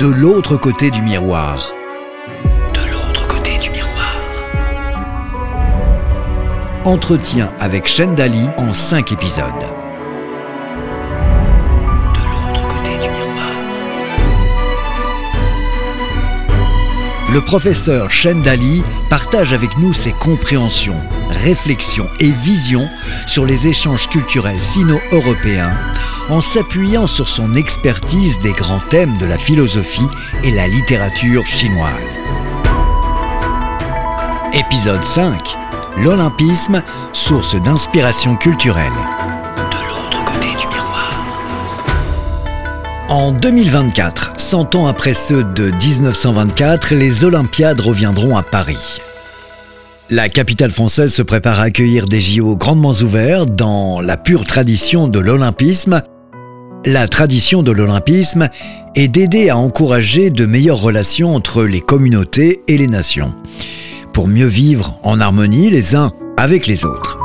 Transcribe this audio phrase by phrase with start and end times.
[0.00, 1.74] De l'autre côté du miroir.
[2.72, 4.16] De l'autre côté du miroir.
[6.86, 9.44] Entretien avec Shendali en 5 épisodes.
[12.14, 13.52] De l'autre côté du miroir.
[17.30, 20.96] Le professeur Shendali partage avec nous ses compréhensions,
[21.28, 22.88] réflexions et visions
[23.26, 25.72] sur les échanges culturels sino-européens
[26.30, 30.06] en s'appuyant sur son expertise des grands thèmes de la philosophie
[30.44, 32.20] et la littérature chinoise.
[34.52, 35.40] Épisode 5.
[35.98, 36.82] L'Olympisme,
[37.12, 38.92] source d'inspiration culturelle.
[39.70, 41.12] De l'autre côté du miroir.
[43.08, 49.00] En 2024, 100 ans après ceux de 1924, les Olympiades reviendront à Paris.
[50.10, 55.06] La capitale française se prépare à accueillir des JO grandement ouverts dans la pure tradition
[55.06, 56.02] de l'olympisme
[56.86, 58.48] la tradition de l'olympisme
[58.94, 63.34] est d'aider à encourager de meilleures relations entre les communautés et les nations,
[64.12, 67.18] pour mieux vivre en harmonie les uns avec les autres.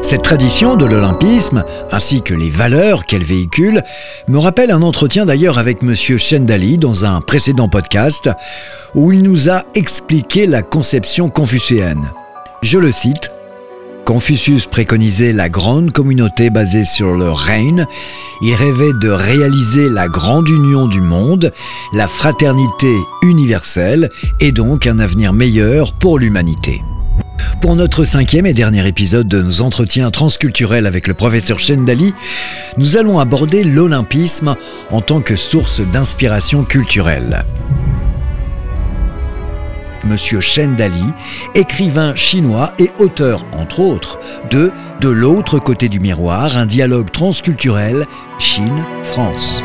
[0.00, 3.82] Cette tradition de l'olympisme, ainsi que les valeurs qu'elle véhicule,
[4.28, 5.94] me rappelle un entretien d'ailleurs avec M.
[5.94, 8.30] Chendali dans un précédent podcast,
[8.94, 12.08] où il nous a expliqué la conception confucéenne.
[12.62, 13.30] Je le cite,
[14.08, 17.84] Confucius préconisait la grande communauté basée sur le règne.
[18.40, 21.52] Il rêvait de réaliser la grande union du monde,
[21.92, 24.08] la fraternité universelle
[24.40, 26.80] et donc un avenir meilleur pour l'humanité.
[27.60, 32.14] Pour notre cinquième et dernier épisode de nos entretiens transculturels avec le professeur Chendali,
[32.78, 34.56] nous allons aborder l'olympisme
[34.90, 37.40] en tant que source d'inspiration culturelle.
[40.04, 41.04] Monsieur Shen Dali,
[41.54, 44.18] écrivain chinois et auteur, entre autres,
[44.50, 48.06] de De l'autre côté du miroir, un dialogue transculturel
[48.38, 49.62] Chine-France.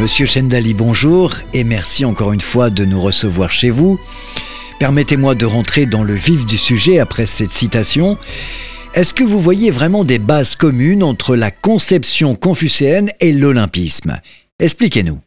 [0.00, 3.98] Monsieur Chendali, bonjour et merci encore une fois de nous recevoir chez vous.
[4.78, 8.16] Permettez-moi de rentrer dans le vif du sujet après cette citation.
[8.98, 14.18] Est-ce que vous voyez vraiment des bases communes entre la conception confucéenne et l'olympisme?
[14.58, 15.20] Expliquez-nous.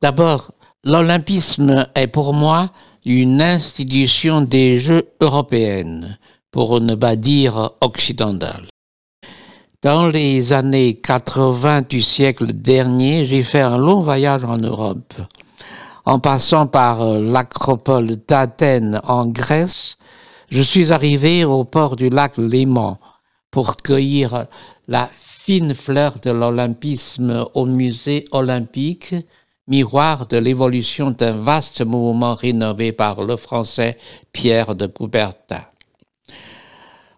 [0.00, 0.52] D'abord,
[0.82, 2.70] l'olympisme est pour moi
[3.04, 6.16] une institution des Jeux européennes,
[6.50, 8.64] pour ne pas dire occidentale.
[9.82, 15.12] Dans les années 80 du siècle dernier, j'ai fait un long voyage en Europe.
[16.06, 19.98] En passant par l'acropole d'Athènes en Grèce,
[20.50, 22.98] je suis arrivé au port du lac Léman
[23.50, 24.46] pour cueillir
[24.88, 29.14] la fine fleur de l'olympisme au musée olympique,
[29.68, 33.98] miroir de l'évolution d'un vaste mouvement rénové par le français
[34.32, 35.62] Pierre de Coubertin.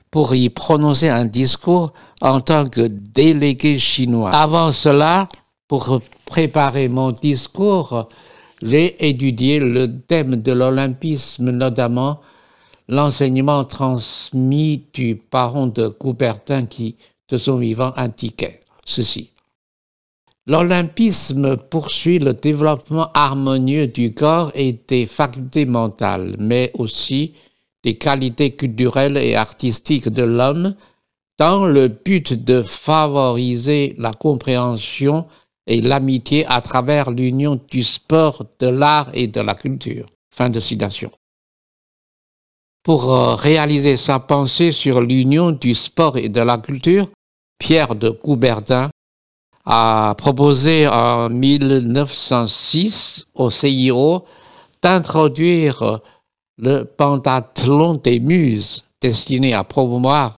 [0.08, 4.30] pour y prononcer un discours en tant que délégué chinois.
[4.30, 5.28] Avant cela,
[5.66, 8.08] pour préparer mon discours,
[8.62, 12.20] j'ai étudié le thème de l'olympisme, notamment
[12.88, 16.94] l'enseignement transmis du parent de Coubertin qui,
[17.28, 19.32] de son vivant, indiquait ceci.
[20.46, 27.34] L'olympisme poursuit le développement harmonieux du corps et des facultés mentales, mais aussi
[27.84, 30.74] des qualités culturelles et artistiques de l'homme
[31.38, 35.26] dans le but de favoriser la compréhension
[35.66, 40.06] et l'amitié à travers l'union du sport, de l'art et de la culture.
[40.34, 41.10] Fin de citation.
[42.82, 47.08] Pour euh, réaliser sa pensée sur l'union du sport et de la culture,
[47.58, 48.90] Pierre de Coubertin
[49.64, 54.24] a proposé en 1906 au CIO
[54.82, 56.00] d'introduire
[56.58, 60.34] le pentathlon des muses destiné à promouvoir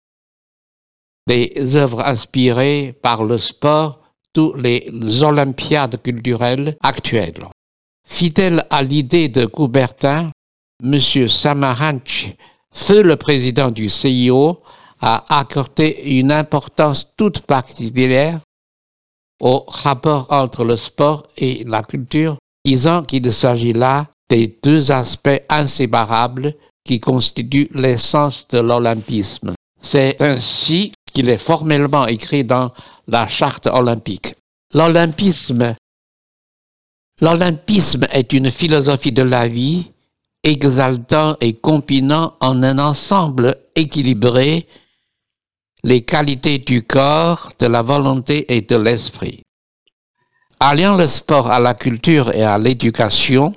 [1.27, 3.99] des œuvres inspirées par le sport,
[4.33, 4.89] tous les
[5.23, 7.45] olympiades culturelles actuelles.
[8.05, 10.31] Fidèle à l'idée de Coubertin,
[10.83, 10.99] M.
[11.29, 12.33] Samaranch,
[12.71, 14.57] feu le président du CIO,
[14.99, 18.39] a accordé une importance toute particulière
[19.43, 25.41] au rapport entre le sport et la culture, disant qu'il s'agit là des deux aspects
[25.49, 26.53] inséparables
[26.85, 29.53] qui constituent l'essence de l'olympisme.
[29.81, 32.71] C'est ainsi qu'il est formellement écrit dans
[33.07, 34.33] la charte olympique.
[34.73, 35.75] L'olympisme,
[37.21, 39.91] l'olympisme est une philosophie de la vie
[40.41, 44.67] exaltant et combinant en un ensemble équilibré
[45.85, 49.41] les qualités du corps, de la volonté et de l'esprit.
[50.59, 53.53] Alliant le sport à la culture et à l'éducation,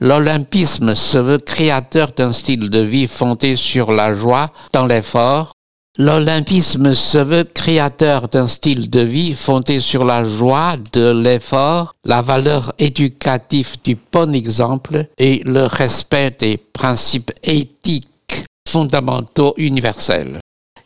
[0.00, 5.52] l'olympisme se veut créateur d'un style de vie fondé sur la joie dans l'effort.
[5.98, 12.22] L'olympisme se veut créateur d'un style de vie fondé sur la joie de l'effort, la
[12.22, 20.40] valeur éducative du bon exemple et le respect des principes éthiques fondamentaux universels.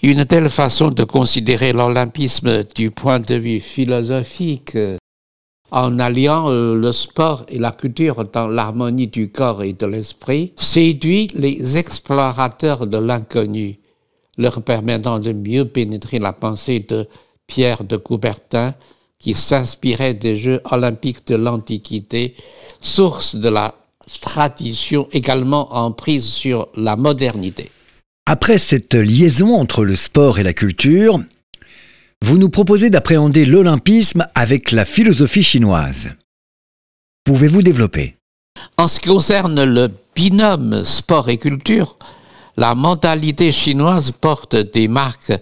[0.06, 4.76] Une telle façon de considérer l'olympisme du point de vue philosophique
[5.70, 10.52] en alliant euh, le sport et la culture dans l'harmonie du corps et de l'esprit,
[10.56, 13.78] séduit les explorateurs de l'inconnu,
[14.36, 17.08] leur permettant de mieux pénétrer la pensée de
[17.46, 18.74] Pierre de Coubertin,
[19.18, 22.36] qui s'inspirait des Jeux olympiques de l'Antiquité,
[22.82, 23.74] source de la
[24.20, 27.70] tradition également en prise sur la modernité.
[28.26, 31.20] Après cette liaison entre le sport et la culture,
[32.22, 36.12] vous nous proposez d'appréhender l'olympisme avec la philosophie chinoise.
[37.24, 38.16] Pouvez-vous développer?
[38.78, 41.98] En ce qui concerne le binôme sport et culture,
[42.56, 45.38] la mentalité chinoise porte des marques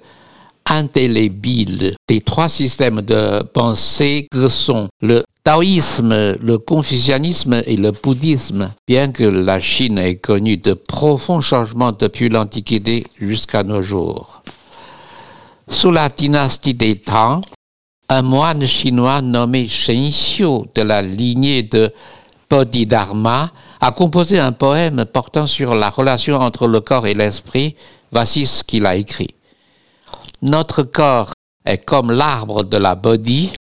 [0.66, 8.72] indélébiles des trois systèmes de pensée que sont le taoïsme, le confucianisme et le bouddhisme,
[8.86, 14.42] bien que la Chine ait connu de profonds changements depuis l'Antiquité jusqu'à nos jours.
[15.68, 17.42] Sous la dynastie des Tang,
[18.08, 21.92] un moine chinois nommé Shen Xiu de la lignée de
[22.48, 23.50] Bodhidharma
[23.80, 27.74] a composé un poème portant sur la relation entre le corps et l'esprit.
[28.12, 29.34] Voici ce qu'il a écrit.
[30.42, 31.32] Notre corps
[31.64, 33.52] est comme l'arbre de la Bodhi,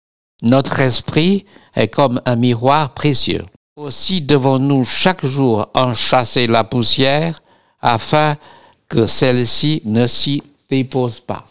[0.42, 1.44] notre esprit
[1.74, 3.44] est comme un miroir précieux.
[3.76, 7.42] Aussi devons-nous chaque jour en chasser la poussière
[7.80, 8.36] afin
[8.88, 11.46] que celle-ci ne s'y dépose pas.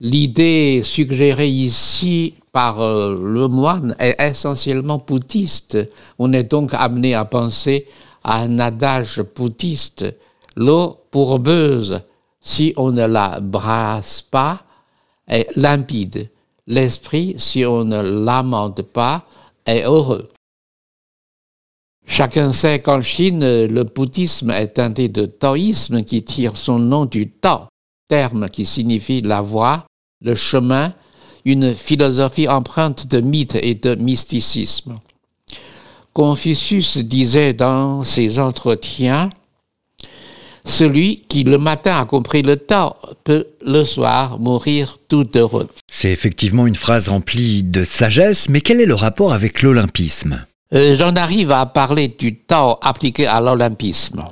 [0.00, 5.78] L'idée suggérée ici par euh, le moine est essentiellement bouddhiste.
[6.18, 7.86] On est donc amené à penser
[8.22, 10.04] à un adage bouddhiste.
[10.56, 12.00] L'eau pourbeuse,
[12.40, 14.62] si on ne la brasse pas,
[15.26, 16.28] est limpide.
[16.66, 19.26] L'esprit, si on ne l'amende pas,
[19.66, 20.30] est heureux.
[22.06, 27.30] Chacun sait qu'en Chine, le bouddhisme est teinté de taoïsme qui tire son nom du
[27.30, 27.66] Tao,
[28.08, 29.84] terme qui signifie la voie,
[30.20, 30.92] le chemin,
[31.44, 34.98] une philosophie empreinte de mythes et de mysticisme.
[36.12, 39.30] Confucius disait dans ses entretiens,
[40.64, 45.68] celui qui le matin a compris le temps peut le soir mourir tout heureux.
[45.90, 50.44] C'est effectivement une phrase remplie de sagesse, mais quel est le rapport avec l'olympisme?
[50.72, 54.24] Euh, J'en arrive à parler du temps appliqué à l'olympisme.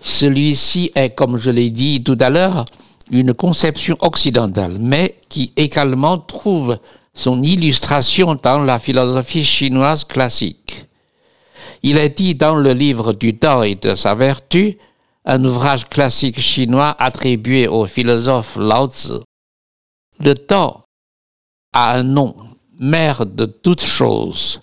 [0.00, 2.64] Celui-ci est, comme je l'ai dit tout à l'heure,
[3.10, 6.78] une conception occidentale, mais qui également trouve
[7.14, 10.86] son illustration dans la philosophie chinoise classique.
[11.82, 14.78] Il est dit dans le livre du temps et de sa vertu,
[15.24, 19.20] un ouvrage classique chinois attribué au philosophe Lao Tzu.
[20.20, 20.84] Le temps
[21.72, 22.34] a un nom,
[22.78, 24.60] mère de toutes choses.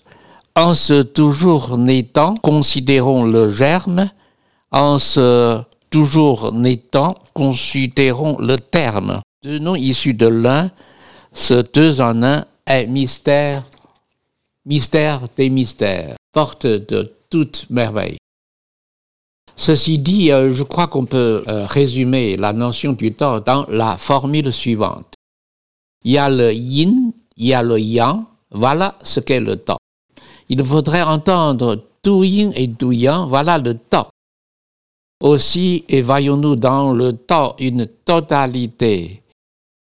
[0.54, 4.10] En ce toujours naissant, considérons le germe,
[4.70, 9.20] en ce toujours n'étant, considérons le terme.
[9.42, 10.70] Deux noms issus de l'un,
[11.32, 13.64] ce deux en un est mystère,
[14.66, 18.18] mystère des mystères, porte de toute merveille.
[19.56, 23.96] Ceci dit, euh, je crois qu'on peut euh, résumer la notion du temps dans la
[23.96, 25.14] formule suivante.
[26.04, 29.78] Il y a le yin, il y a le yang, voilà ce qu'est le temps.
[30.48, 34.08] Il faudrait entendre tout yin et tout yang, voilà le temps.
[35.22, 39.22] Aussi voyons-nous dans le temps une totalité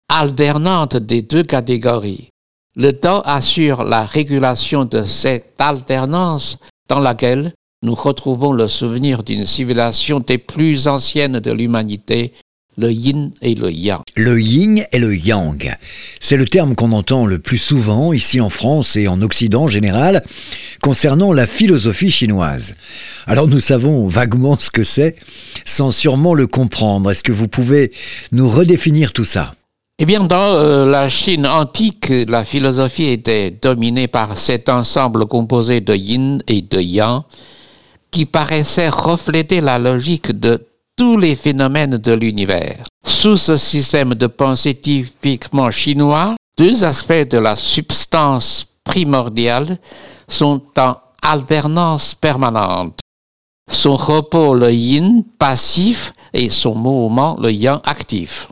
[0.10, 2.30] alternante des deux catégories.
[2.76, 7.54] Le temps assure la régulation de cette alternance dans laquelle
[7.84, 12.34] nous retrouvons le souvenir d'une civilisation des plus anciennes de l'humanité,
[12.78, 14.02] le yin et le yang.
[14.16, 15.76] Le yin et le yang.
[16.20, 19.68] C'est le terme qu'on entend le plus souvent ici en France et en Occident en
[19.68, 20.24] général
[20.82, 22.76] concernant la philosophie chinoise.
[23.26, 25.16] Alors nous savons vaguement ce que c'est
[25.66, 27.10] sans sûrement le comprendre.
[27.10, 27.92] Est-ce que vous pouvez
[28.32, 29.54] nous redéfinir tout ça?
[29.98, 35.80] Eh bien, dans euh, la Chine antique, la philosophie était dominée par cet ensemble composé
[35.82, 37.22] de yin et de yang
[38.12, 42.86] qui paraissait refléter la logique de tous les phénomènes de l'univers.
[43.06, 49.78] Sous ce système de pensée typiquement chinois, deux aspects de la substance primordiale
[50.28, 53.00] sont en alternance permanente.
[53.72, 58.48] Son repos, le yin, passif, et son mouvement, le yang, actif.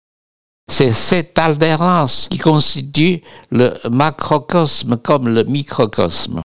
[0.71, 6.41] C'est cette alternance qui constitue le macrocosme comme le microcosme.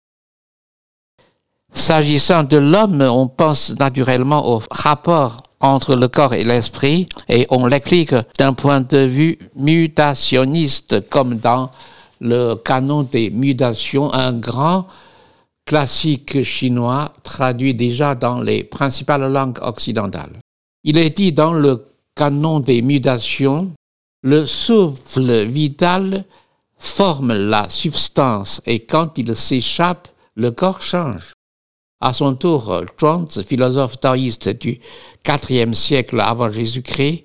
[1.73, 7.65] S'agissant de l'homme, on pense naturellement au rapport entre le corps et l'esprit et on
[7.65, 11.71] l'explique d'un point de vue mutationniste comme dans
[12.19, 14.87] le canon des mutations, un grand
[15.65, 20.33] classique chinois traduit déjà dans les principales langues occidentales.
[20.83, 23.71] Il est dit dans le canon des mutations,
[24.21, 26.23] le souffle vital
[26.77, 31.32] forme la substance et quand il s'échappe, le corps change.
[32.01, 34.79] À son tour, Zhuangzi, philosophe taoïste du
[35.25, 37.23] IVe siècle avant Jésus-Christ,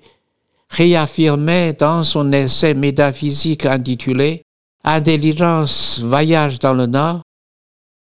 [0.69, 4.43] réaffirmait dans son essai métaphysique intitulé
[4.83, 7.21] Intelligence voyage dans le Nord,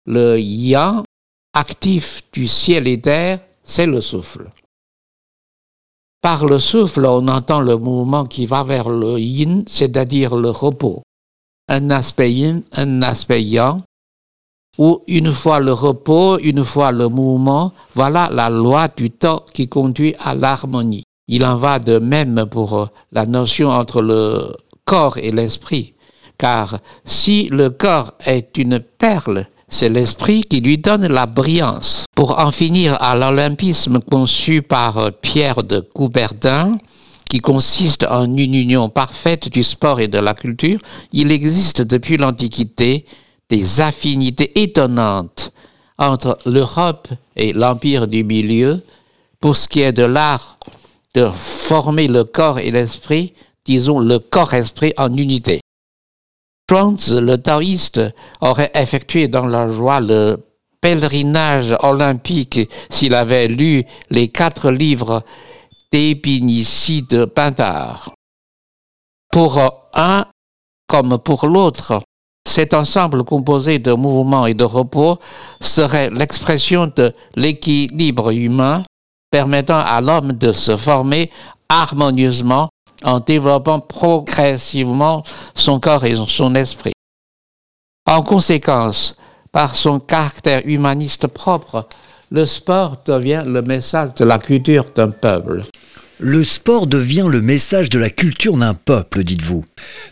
[0.06, 1.02] le yang
[1.52, 4.48] actif du ciel et terre, c'est le souffle.
[6.20, 11.02] Par le souffle, on entend le mouvement qui va vers le yin, c'est-à-dire le repos.
[11.68, 13.82] Un aspect yin, un aspect yang,
[14.78, 19.68] où une fois le repos, une fois le mouvement, voilà la loi du temps qui
[19.68, 21.02] conduit à l'harmonie.
[21.26, 24.54] Il en va de même pour la notion entre le
[24.84, 25.94] corps et l'esprit,
[26.38, 32.06] car si le corps est une perle, c'est l'esprit qui lui donne la brillance.
[32.14, 36.78] Pour en finir à l'olympisme conçu par Pierre de Coubertin,
[37.28, 40.80] qui consiste en une union parfaite du sport et de la culture,
[41.12, 43.04] il existe depuis l'Antiquité
[43.48, 45.52] des affinités étonnantes
[45.98, 48.82] entre l'Europe et l'Empire du Milieu
[49.40, 50.58] pour ce qui est de l'art
[51.14, 55.60] de former le corps et l'esprit, disons le corps-esprit en unité.
[56.70, 58.00] Franz, le taoïste,
[58.40, 60.36] aurait effectué dans la joie le
[60.80, 65.24] pèlerinage olympique s'il avait lu les quatre livres
[65.90, 68.12] d'Épinici de Pintard.
[69.32, 69.58] Pour
[69.94, 70.26] un
[70.86, 72.00] comme pour l'autre,
[72.48, 75.18] cet ensemble composé de mouvements et de repos
[75.60, 78.82] serait l'expression de l'équilibre humain
[79.30, 81.30] permettant à l'homme de se former
[81.68, 82.70] harmonieusement
[83.04, 85.22] en développant progressivement
[85.54, 86.92] son corps et son esprit.
[88.06, 89.14] En conséquence,
[89.52, 91.86] par son caractère humaniste propre,
[92.30, 95.62] le sport devient le message de la culture d'un peuple.
[96.20, 99.64] Le sport devient le message de la culture d'un peuple, dites-vous.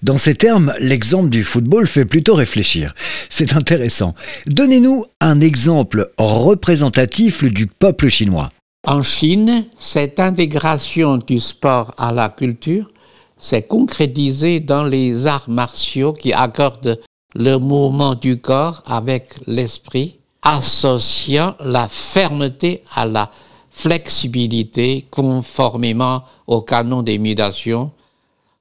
[0.04, 2.94] Dans ces termes, l'exemple du football fait plutôt réfléchir.
[3.28, 4.14] C'est intéressant.
[4.46, 8.50] Donnez-nous un exemple représentatif du peuple chinois.
[8.86, 12.88] En Chine, cette intégration du sport à la culture
[13.36, 17.00] s'est concrétisée dans les arts martiaux qui accordent
[17.34, 23.28] le mouvement du corps avec l'esprit, associant la fermeté à la
[23.76, 27.92] flexibilité conformément au canon des mutations,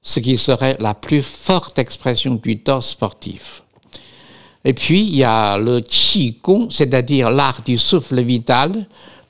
[0.02, 3.62] ce qui serait la plus forte expression du temps sportif.
[4.62, 8.86] Et puis, il y a le Qigong, c'est-à-dire l'art du souffle vital,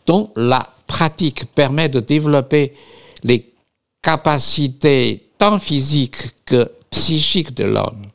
[0.06, 2.74] dont la pratique permet de développer
[3.22, 3.54] les
[4.02, 8.06] capacités tant physiques que psychiques de l'homme.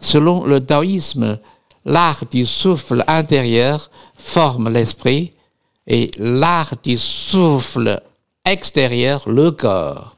[0.00, 1.38] Selon le taoïsme,
[1.84, 5.33] l'art du souffle intérieur forme l'esprit
[5.86, 8.00] et l'art du souffle
[8.44, 10.14] extérieur, le corps.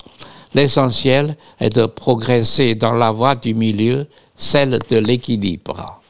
[0.55, 4.07] L'essentiel est de progresser dans la voie du milieu,
[4.37, 6.01] celle de l'équilibre.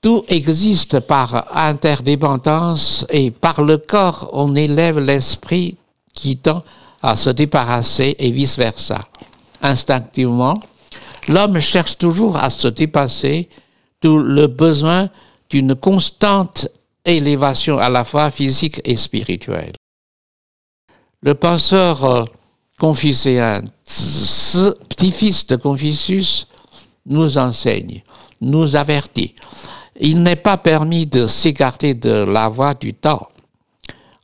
[0.00, 5.76] Tout existe par interdépendance et par le corps on élève l'esprit
[6.12, 6.62] qui tend
[7.02, 9.00] à se débarrasser et vice-versa.
[9.62, 10.60] Instinctivement,
[11.28, 13.48] l'homme cherche toujours à se dépasser,
[14.00, 15.08] tout le besoin
[15.50, 16.68] d'une constante
[17.08, 19.72] élévation à la fois physique et spirituelle.
[21.22, 22.24] Le penseur euh,
[22.78, 26.46] confucéen, petit-fils de Confucius,
[27.06, 28.02] nous enseigne,
[28.40, 29.34] nous avertit.
[29.98, 33.28] Il n'est pas permis de s'écarter de la voie du temps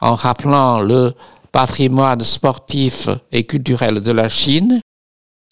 [0.01, 1.15] en rappelant le
[1.51, 4.81] patrimoine sportif et culturel de la Chine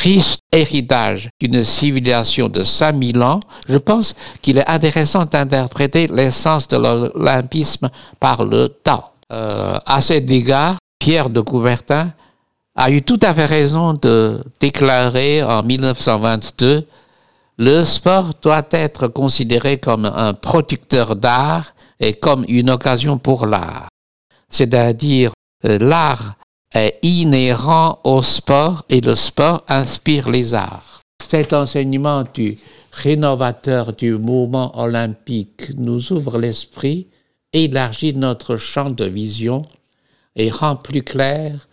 [0.03, 6.77] riche héritage d'une civilisation de 5000 ans, je pense qu'il est intéressant d'interpréter l'essence de
[6.77, 7.89] l'olympisme
[8.21, 9.13] par le temps.
[9.33, 12.09] Euh, à cet égard, Pierre de Coubertin
[12.77, 16.87] a eu tout à fait raison de déclarer en 1922
[17.59, 23.89] le sport doit être considéré comme un producteur d'art et comme une occasion pour l'art.
[24.49, 25.33] C'est-à-dire,
[25.65, 26.35] euh, l'art
[26.75, 31.01] est inhérent au sport et le sport inspire les arts.
[31.23, 32.59] Cet enseignement du
[32.93, 37.09] rénovateur du mouvement olympique nous ouvre l'esprit,
[37.53, 39.67] élargit notre champ de vision
[40.37, 41.69] et rend plus clair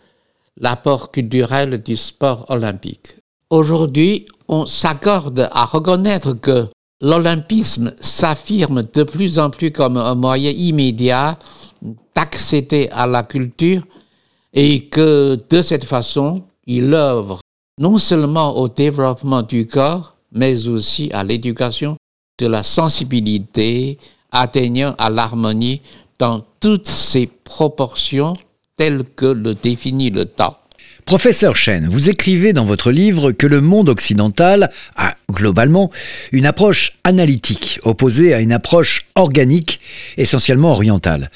[0.56, 3.16] l'apport culturel du sport olympique.
[3.48, 6.68] Aujourd'hui, on s'accorde à reconnaître que
[7.00, 11.38] l'olympisme s'affirme de plus en plus comme un moyen immédiat
[12.14, 13.82] d'accéder à la culture
[14.52, 17.40] et que de cette façon, il œuvre
[17.78, 21.96] non seulement au développement du corps, mais aussi à l'éducation
[22.38, 23.98] de la sensibilité,
[24.30, 25.80] atteignant à l'harmonie
[26.18, 28.34] dans toutes ses proportions
[28.76, 30.56] telles que le définit le temps.
[31.10, 35.90] Professeur Chen, vous écrivez dans votre livre que le monde occidental a globalement
[36.30, 39.80] une approche analytique opposée à une approche organique
[40.18, 41.32] essentiellement orientale.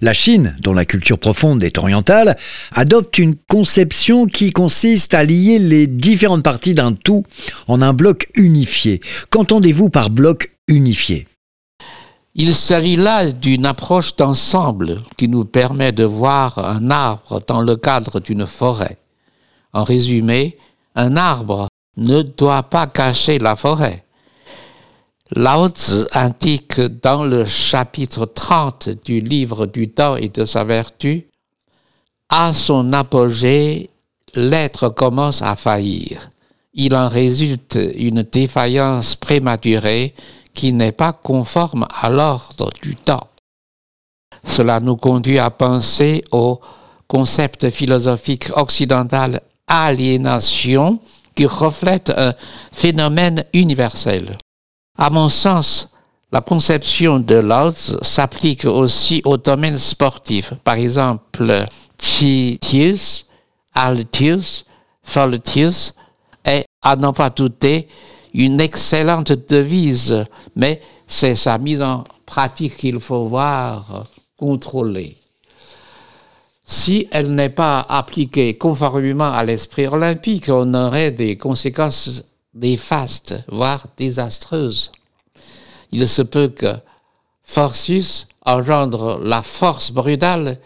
[0.00, 2.38] La Chine, dont la culture profonde est orientale,
[2.74, 7.26] adopte une conception qui consiste à lier les différentes parties d'un tout
[7.66, 8.98] en un bloc unifié.
[9.28, 11.26] Qu'entendez-vous par bloc unifié?
[12.34, 17.76] Il s'agit là d'une approche d'ensemble qui nous permet de voir un arbre dans le
[17.76, 18.96] cadre d'une forêt.
[19.72, 20.58] En résumé,
[20.94, 24.04] un arbre ne doit pas cacher la forêt.
[25.30, 25.68] Lao
[26.12, 31.28] indique dans le chapitre 30 du livre du temps et de sa vertu,
[32.30, 33.90] à son apogée,
[34.34, 36.30] l'être commence à faillir.
[36.74, 40.14] Il en résulte une défaillance prématurée
[40.54, 43.28] qui n'est pas conforme à l'ordre du temps.
[44.44, 46.60] Cela nous conduit à penser au
[47.06, 51.00] concept philosophique occidental aliénation
[51.34, 52.34] qui reflète un
[52.72, 54.36] phénomène universel.
[54.96, 55.88] À mon sens,
[56.32, 60.52] la conception de Lutz s'applique aussi au domaine sportif.
[60.64, 61.64] Par exemple,
[61.96, 63.26] Tius,
[63.74, 64.64] Altius,
[65.02, 65.94] Foltius
[66.44, 67.88] est, à n'en pas douter,
[68.34, 74.04] une excellente devise, mais c'est sa mise en pratique qu'il faut voir,
[74.36, 75.16] contrôler
[76.70, 83.86] si elle n'est pas appliquée conformément à l'esprit olympique, on aurait des conséquences néfastes, voire
[83.96, 84.92] désastreuses.
[85.92, 86.74] Il se peut que
[87.42, 90.58] Forcius engendre la force brutale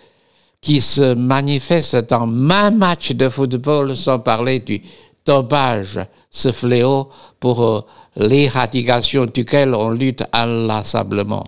[0.60, 4.82] qui se manifeste dans un match de football, sans parler du
[5.24, 6.00] dopage,
[6.32, 7.80] ce fléau pour euh,
[8.16, 11.46] l'éradication duquel on lutte inlassablement.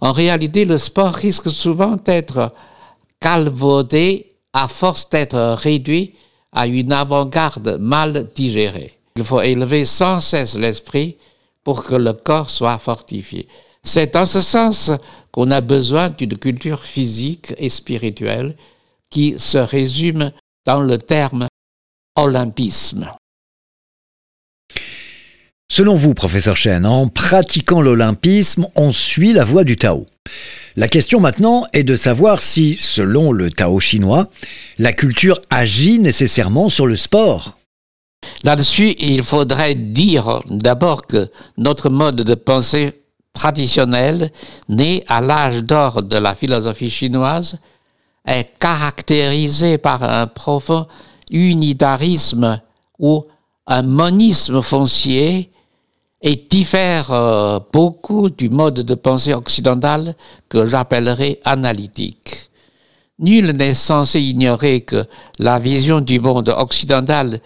[0.00, 2.52] En réalité, le sport risque souvent d'être
[3.24, 6.12] calvaudé à force d'être réduit
[6.52, 8.98] à une avant-garde mal digérée.
[9.16, 11.16] Il faut élever sans cesse l'esprit
[11.64, 13.48] pour que le corps soit fortifié.
[13.82, 14.90] C'est dans ce sens
[15.32, 18.56] qu'on a besoin d'une culture physique et spirituelle
[19.08, 20.30] qui se résume
[20.66, 21.48] dans le terme
[22.16, 23.10] olympisme.
[25.72, 30.06] Selon vous, professeur Chen, en pratiquant l'olympisme, on suit la voie du Tao.
[30.76, 34.28] La question maintenant est de savoir si, selon le Tao chinois,
[34.78, 37.56] la culture agit nécessairement sur le sport.
[38.42, 44.32] Là-dessus, il faudrait dire d'abord que notre mode de pensée traditionnel,
[44.68, 47.58] né à l'âge d'or de la philosophie chinoise,
[48.26, 50.88] est caractérisé par un profond
[51.30, 52.60] unitarisme
[52.98, 53.26] ou
[53.68, 55.52] un monisme foncier
[56.26, 60.16] et diffère euh, beaucoup du mode de pensée occidental
[60.48, 62.50] que j'appellerais analytique.
[63.18, 65.04] Nul n'est censé ignorer que
[65.38, 67.40] la vision du monde occidental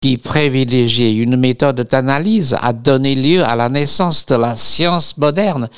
[0.00, 5.68] qui privilégiait une méthode d'analyse a donné lieu à la naissance de la science moderne.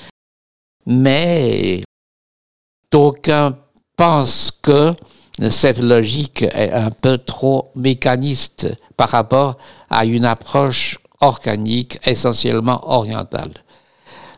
[0.87, 1.83] Mais
[2.91, 3.57] d'aucuns
[3.97, 4.93] pensent que
[5.51, 9.57] cette logique est un peu trop mécaniste par rapport
[9.89, 13.53] à une approche organique essentiellement orientale.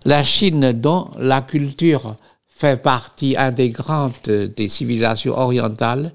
[0.04, 2.16] La Chine, dont la culture
[2.48, 6.12] fait partie intégrante des civilisations orientales,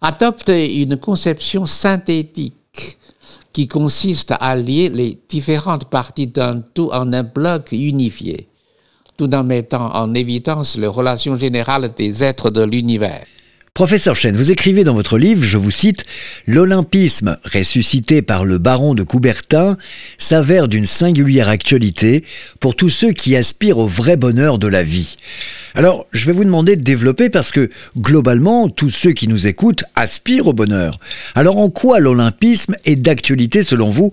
[0.00, 2.98] adopte une conception synthétique
[3.52, 8.48] qui consiste à lier les différentes parties d'un tout en un bloc unifié,
[9.16, 13.26] tout en mettant en évidence les relations générales des êtres de l'univers.
[13.76, 16.06] Professeur Chen, vous écrivez dans votre livre, je vous cite,
[16.46, 19.76] L'Olympisme, ressuscité par le baron de Coubertin,
[20.16, 22.24] s'avère d'une singulière actualité
[22.58, 25.16] pour tous ceux qui aspirent au vrai bonheur de la vie.
[25.74, 29.84] Alors, je vais vous demander de développer parce que, globalement, tous ceux qui nous écoutent
[29.94, 30.98] aspirent au bonheur.
[31.34, 34.10] Alors, en quoi l'Olympisme est d'actualité selon vous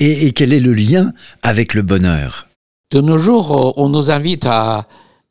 [0.00, 1.12] et, quel est le lien
[1.44, 2.48] avec le bonheur?
[2.90, 4.88] De nos jours, on nous invite à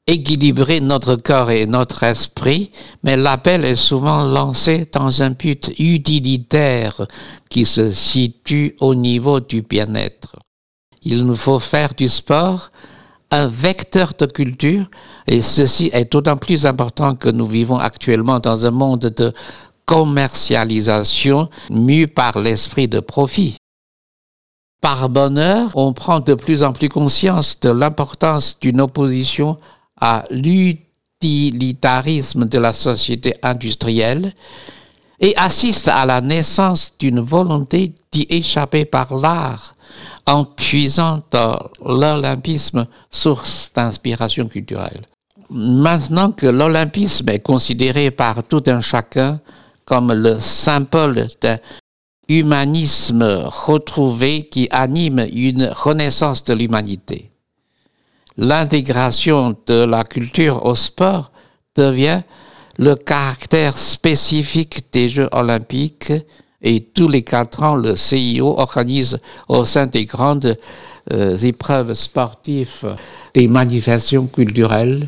[0.07, 2.71] équilibrer notre corps et notre esprit,
[3.03, 7.05] mais l'appel est souvent lancé dans un but utilitaire
[7.49, 10.37] qui se situe au niveau du bien-être.
[11.03, 12.71] Il nous faut faire du sport
[13.29, 14.89] un vecteur de culture
[15.27, 19.33] et ceci est d'autant plus important que nous vivons actuellement dans un monde de
[19.85, 23.55] commercialisation mue par l'esprit de profit.
[24.81, 29.57] Par bonheur, on prend de plus en plus conscience de l'importance d'une opposition
[29.99, 34.33] à l'utilitarisme de la société industrielle
[35.19, 39.73] et assiste à la naissance d'une volonté d'y échapper par l'art
[40.25, 45.05] en puisant dans l'olympisme, source d'inspiration culturelle.
[45.49, 49.39] Maintenant que l'olympisme est considéré par tout un chacun
[49.85, 51.57] comme le symbole d'un
[52.27, 57.31] humanisme retrouvé qui anime une renaissance de l'humanité,
[58.37, 61.31] l'intégration de la culture au sport
[61.75, 62.21] devient
[62.77, 66.13] le caractère spécifique des Jeux olympiques
[66.61, 70.57] et tous les quatre ans, le CIO organise au sein des grandes
[71.13, 72.95] euh, épreuves sportives
[73.33, 75.07] des manifestations culturelles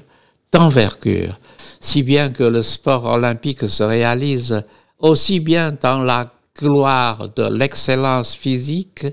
[0.51, 1.39] d'envergure,
[1.79, 4.63] si bien que le sport olympique se réalise
[4.99, 9.05] aussi bien dans la gloire de l'excellence physique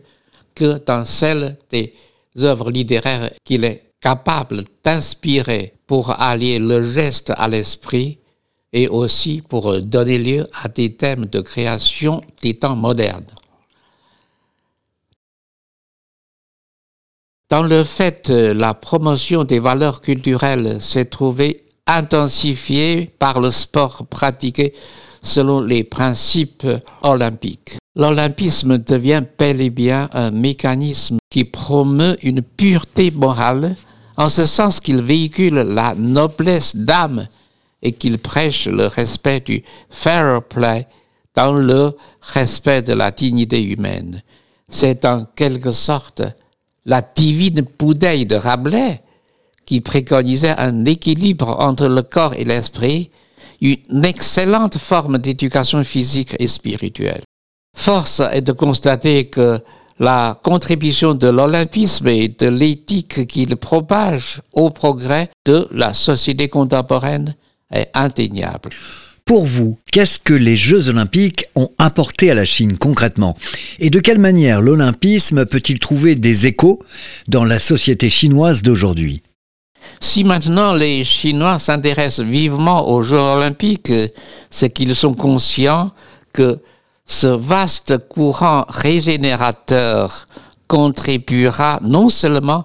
[0.55, 1.95] que dans celle des
[2.39, 8.19] œuvres littéraires qu'il est capable d'inspirer pour allier le geste à l'esprit
[8.73, 13.27] et aussi pour donner lieu à des thèmes de création des temps modernes.
[17.51, 24.73] Dans le fait, la promotion des valeurs culturelles s'est trouvée intensifiée par le sport pratiqué
[25.21, 26.69] selon les principes
[27.03, 27.79] olympiques.
[27.97, 33.75] L'olympisme devient bel et bien un mécanisme qui promeut une pureté morale,
[34.17, 37.27] en ce sens qu'il véhicule la noblesse d'âme
[37.83, 40.87] et qu'il prêche le respect du fair play
[41.35, 44.23] dans le respect de la dignité humaine.
[44.69, 46.23] C'est en quelque sorte
[46.87, 49.03] la divine bouteille de Rabelais
[49.67, 53.11] qui préconisait un équilibre entre le corps et l'esprit,
[53.61, 57.23] une excellente forme d'éducation physique et spirituelle.
[57.77, 59.61] Force est de constater que
[59.99, 67.35] la contribution de l'olympisme et de l'éthique qu'il propage au progrès de la société contemporaine
[67.73, 68.71] est indéniable.
[69.25, 73.37] Pour vous, qu'est-ce que les Jeux olympiques ont apporté à la Chine concrètement?
[73.81, 76.81] Et de quelle manière l'olympisme peut-il trouver des échos
[77.27, 79.23] dans la société chinoise d'aujourd'hui?
[80.01, 83.93] Si maintenant les Chinois s'intéressent vivement aux Jeux olympiques,
[84.51, 85.91] c'est qu'ils sont conscients
[86.33, 86.61] que
[87.07, 90.27] ce vaste courant régénérateur
[90.67, 92.65] contribuera non seulement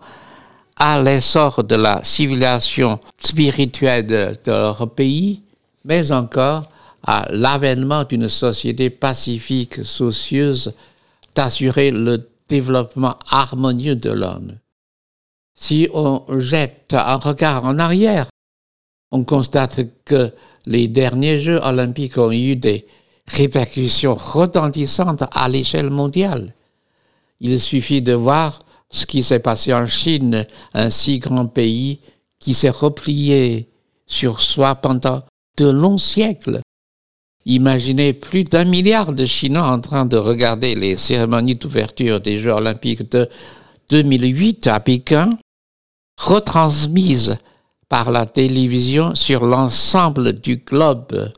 [0.78, 5.44] à l'essor de la civilisation spirituelle de, leur pays,
[5.86, 6.64] mais encore
[7.04, 10.74] à l'avènement d'une société pacifique, soucieuse
[11.36, 14.58] d'assurer le développement harmonieux de l'homme.
[15.56, 18.26] Si on jette un regard en arrière,
[19.12, 20.32] on constate que
[20.66, 22.88] les derniers Jeux olympiques ont eu des
[23.34, 26.54] répercussions retentissantes à l'échelle mondiale.
[27.40, 32.00] Il suffit de voir ce qui s'est passé en Chine, un si grand pays
[32.40, 33.70] qui s'est replié
[34.06, 35.22] sur soi pendant
[35.58, 36.62] de longs siècles.
[37.46, 42.52] Imaginez plus d'un milliard de Chinois en train de regarder les cérémonies d'ouverture des Jeux
[42.52, 43.28] olympiques de
[43.90, 45.38] 2008 à Pékin,
[46.20, 47.38] retransmises
[47.90, 51.32] par la télévision sur l'ensemble du globe.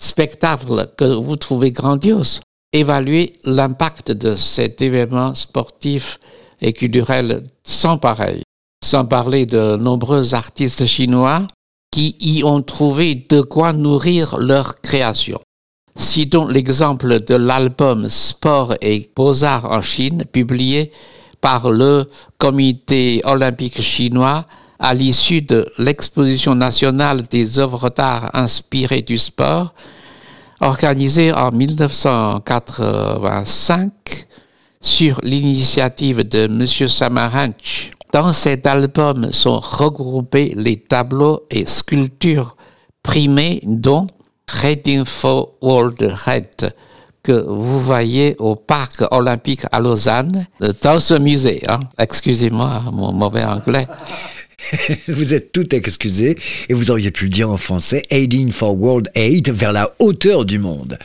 [0.00, 2.40] Spectacle que vous trouvez grandiose.
[2.72, 6.18] Évaluez l'impact de cet événement sportif
[6.60, 8.42] et culturel sans pareil.
[8.82, 11.46] Sans parler de nombreux artistes chinois
[11.92, 15.38] qui y ont trouvé de quoi nourrir leur création.
[15.96, 20.92] Citons l'exemple de l'album Sport et Beaux-Arts en Chine, publié
[21.42, 22.06] par le
[22.38, 24.46] Comité olympique chinois
[24.80, 29.74] à l'issue de l'exposition nationale des œuvres d'art inspirées du sport,
[30.60, 33.92] organisée en 1985
[34.80, 36.66] sur l'initiative de M.
[36.88, 37.90] Samaranch.
[38.12, 42.56] Dans cet album sont regroupés les tableaux et sculptures
[43.02, 44.06] primés dont
[44.62, 46.72] Reading for World Red
[47.22, 50.46] que vous voyez au parc olympique à Lausanne,
[50.82, 51.62] dans ce musée.
[51.68, 51.80] Hein.
[51.98, 53.86] Excusez-moi mon mauvais anglais.
[55.08, 56.36] vous êtes tout excusé
[56.68, 60.44] et vous auriez pu le dire en français, Aiding for World Aid vers la hauteur
[60.44, 60.98] du monde.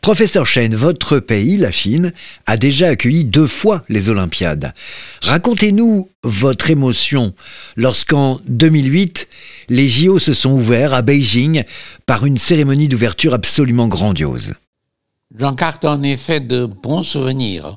[0.00, 2.12] Professeur Chen, votre pays, la Chine,
[2.46, 4.72] a déjà accueilli deux fois les Olympiades.
[5.22, 7.34] Racontez-nous votre émotion
[7.76, 9.28] lorsqu'en 2008,
[9.68, 11.64] les JO se sont ouverts à Beijing
[12.06, 14.54] par une cérémonie d'ouverture absolument grandiose.
[15.38, 17.76] J'en garde en effet de bons souvenirs.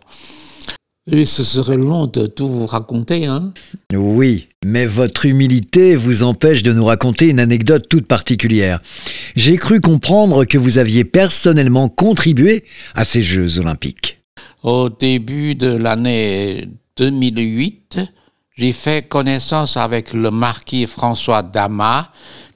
[1.12, 3.54] Et ce serait long de tout vous raconter, hein
[3.94, 8.80] Oui, mais votre humilité vous empêche de nous raconter une anecdote toute particulière.
[9.36, 12.66] J'ai cru comprendre que vous aviez personnellement contribué
[12.96, 14.18] à ces Jeux olympiques.
[14.64, 18.00] Au début de l'année 2008,
[18.56, 22.06] j'ai fait connaissance avec le marquis François Damas,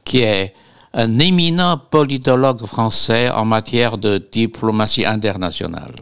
[0.04, 0.56] qui est
[0.96, 5.94] un éminent politologue français en matière de diplomatie internationale.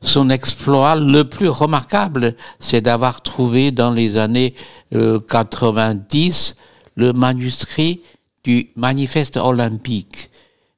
[0.00, 4.54] Son exploit le plus remarquable, c'est d'avoir trouvé dans les années
[4.92, 6.62] 90 euh,
[6.96, 8.00] le manuscrit
[8.44, 10.30] du manifeste olympique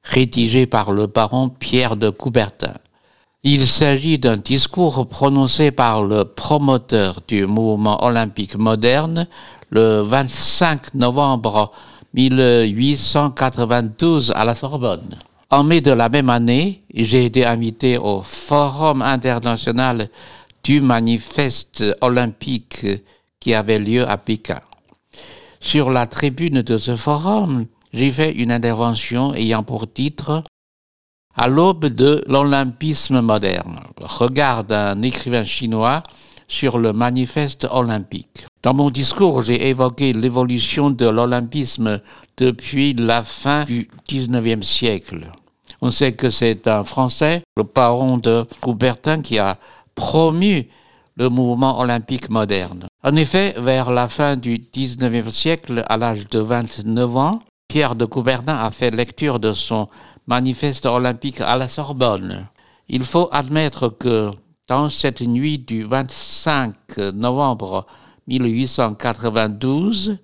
[0.03, 2.73] rédigé par le baron Pierre de Coubertin.
[3.43, 9.27] Il s'agit d'un discours prononcé par le promoteur du mouvement olympique moderne
[9.69, 11.71] le 25 novembre
[12.13, 15.17] 1892 à la Sorbonne.
[15.53, 20.09] En mai de la même année, j'ai été invité au Forum international
[20.63, 22.87] du manifeste olympique
[23.37, 24.61] qui avait lieu à Pékin.
[25.59, 30.41] Sur la tribune de ce forum, j'ai fait une intervention ayant pour titre
[31.35, 36.01] À l'aube de l'olympisme moderne, regard d'un écrivain chinois
[36.47, 38.45] sur le manifeste olympique.
[38.63, 41.99] Dans mon discours, j'ai évoqué l'évolution de l'olympisme
[42.37, 45.29] depuis la fin du XIXe siècle.
[45.81, 49.57] On sait que c'est un Français, le parent de Coubertin, qui a
[49.95, 50.67] promu
[51.17, 52.85] le mouvement olympique moderne.
[53.03, 58.05] En effet, vers la fin du XIXe siècle, à l'âge de 29 ans, Pierre de
[58.05, 59.87] Coubertin a fait lecture de son
[60.27, 62.47] manifeste olympique à la Sorbonne.
[62.87, 64.29] Il faut admettre que
[64.67, 67.87] dans cette nuit du 25 novembre
[68.27, 70.17] 1892,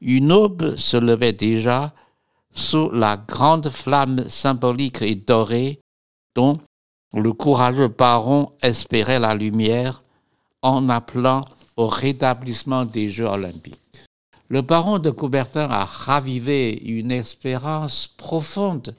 [0.00, 1.92] une aube se levait déjà
[2.58, 5.80] sous la grande flamme symbolique et dorée
[6.34, 6.58] dont
[7.14, 10.02] le courageux baron espérait la lumière
[10.62, 11.44] en appelant
[11.76, 13.80] au rétablissement des Jeux olympiques.
[14.48, 18.96] Le baron de Coubertin a ravivé une espérance profonde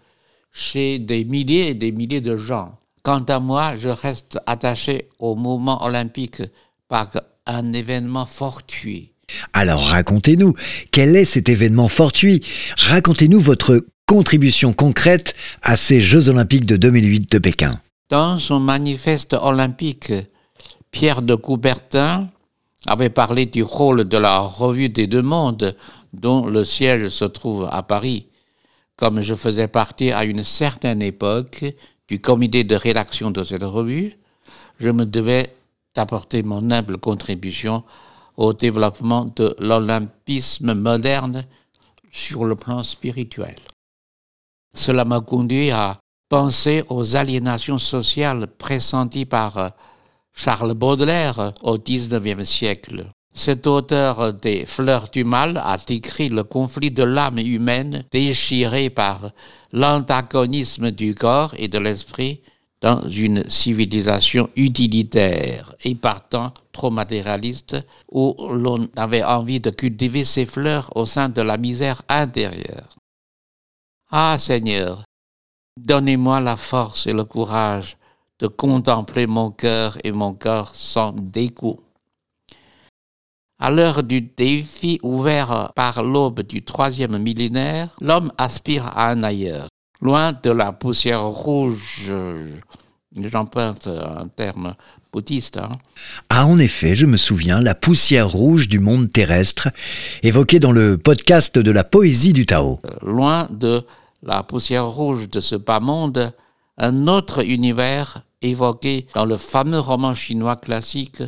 [0.52, 2.78] chez des milliers et des milliers de gens.
[3.04, 6.44] Quant à moi, je reste attaché au mouvement olympique
[6.88, 7.10] par
[7.46, 9.09] un événement fortuit
[9.54, 10.54] alors racontez-nous,
[10.92, 12.42] quel est cet événement fortuit?
[12.78, 17.72] Racontez-nous votre contribution concrète à ces Jeux olympiques de 2008 de Pékin.
[18.10, 20.12] Dans son manifeste olympique,
[20.92, 22.28] Pierre de Coubertin
[22.88, 25.76] avait parlé du rôle de la Revue des Deux Mondes,
[26.14, 28.26] dont le siège se trouve à Paris.
[28.96, 31.66] Comme je faisais partie à une certaine époque
[32.08, 34.14] du comité de rédaction de cette revue,
[34.80, 35.54] je me devais
[35.96, 37.84] d'apporter mon humble contribution
[38.40, 41.46] au développement de l'olympisme moderne
[42.10, 43.58] sur le plan spirituel.
[44.74, 46.00] Cela m'a conduit à
[46.30, 49.74] penser aux aliénations sociales pressenties par
[50.34, 53.08] Charles Baudelaire au XIXe siècle.
[53.34, 59.32] Cet auteur des Fleurs du Mal a décrit le conflit de l'âme humaine déchirée par
[59.74, 62.42] l'antagonisme du corps et de l'esprit
[62.82, 67.76] dans une civilisation utilitaire et partant trop matérialiste
[68.10, 72.96] où l'on avait envie de cultiver ses fleurs au sein de la misère intérieure.
[74.12, 75.04] Ah Seigneur,
[75.78, 77.98] donnez-moi la force et le courage
[78.40, 81.80] de contempler mon cœur et mon corps sans dégoût.
[83.62, 89.68] À l'heure du défi ouvert par l'aube du troisième millénaire, l'homme aspire à un ailleurs
[90.02, 92.12] loin de la poussière rouge,
[93.16, 94.76] j'emprunte un terme
[95.12, 95.58] bouddhiste.
[95.58, 95.72] Hein.
[96.30, 99.70] Ah, en effet, je me souviens, la poussière rouge du monde terrestre,
[100.24, 102.80] évoquée dans le podcast de la poésie du Tao.
[102.86, 103.84] Euh, loin de
[104.24, 106.34] la poussière rouge de ce bas monde,
[106.78, 111.24] un autre univers évoqué dans le fameux roman chinois classique,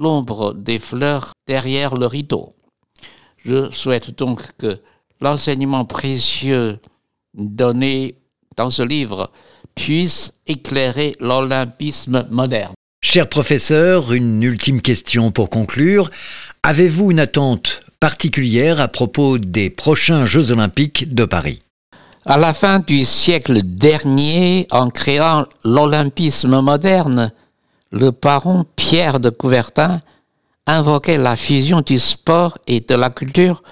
[0.00, 2.54] L'ombre des fleurs derrière le rideau.
[3.44, 4.80] Je souhaite donc que
[5.20, 6.78] l'enseignement précieux
[7.34, 8.16] donné
[8.56, 9.30] dans ce livre
[9.74, 12.74] puisse éclairer l'olympisme moderne.
[13.02, 16.10] Cher professeur, une ultime question pour conclure.
[16.62, 21.60] Avez-vous une attente particulière à propos des prochains Jeux olympiques de Paris?
[22.26, 27.32] À la fin du siècle dernier, en créant l'olympisme moderne,
[27.90, 30.02] le baron Pierre de Coubertin
[30.66, 33.62] invoquait la fusion du sport et de la culture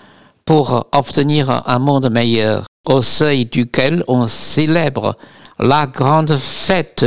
[0.49, 5.15] pour obtenir un monde meilleur au seuil duquel on célèbre
[5.59, 7.05] la grande fête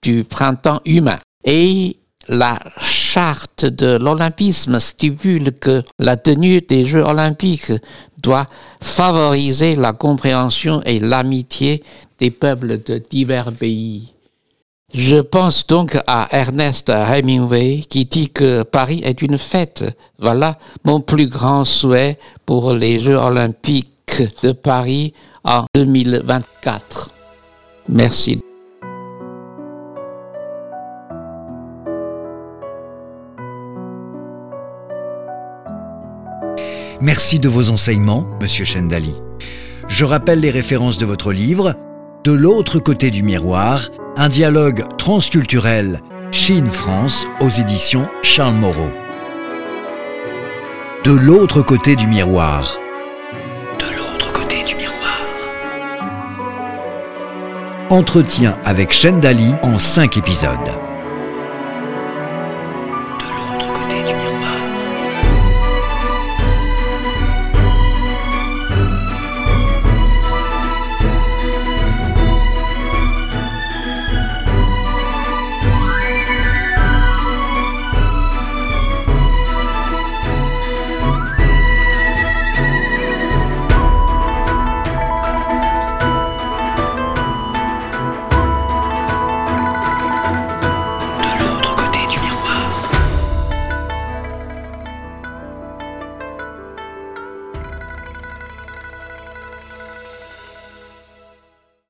[0.00, 1.18] du printemps humain.
[1.44, 1.96] Et
[2.28, 7.72] la charte de l'olympisme stipule que la tenue des Jeux olympiques
[8.18, 8.46] doit
[8.80, 11.82] favoriser la compréhension et l'amitié
[12.20, 14.13] des peuples de divers pays.
[14.94, 19.84] Je pense donc à Ernest Hemingway qui dit que Paris est une fête.
[20.20, 27.10] Voilà mon plus grand souhait pour les Jeux olympiques de Paris en 2024.
[27.88, 28.40] Merci.
[37.00, 39.14] Merci de vos enseignements, Monsieur Chendali.
[39.88, 41.74] Je rappelle les références de votre livre,
[42.24, 46.00] De l'autre côté du miroir, un dialogue transculturel
[46.32, 48.88] Chine-France aux éditions Charles Moreau.
[51.04, 52.78] De l'autre côté du miroir.
[53.78, 55.20] De l'autre côté du miroir.
[57.90, 60.83] Entretien avec Chendali en cinq épisodes.